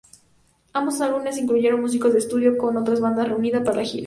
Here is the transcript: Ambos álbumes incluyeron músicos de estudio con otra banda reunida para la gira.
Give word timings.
Ambos 0.73 0.99
álbumes 1.01 1.37
incluyeron 1.37 1.81
músicos 1.81 2.11
de 2.13 2.17
estudio 2.17 2.57
con 2.57 2.75
otra 2.75 2.95
banda 2.99 3.23
reunida 3.23 3.63
para 3.63 3.77
la 3.77 3.83
gira. 3.83 3.99